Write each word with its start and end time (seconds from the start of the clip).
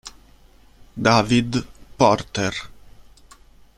David 0.97 1.61
Porter 1.93 2.57